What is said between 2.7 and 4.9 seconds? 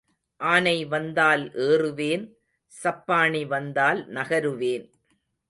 சப்பாணி வந்தால் நகருவேன்.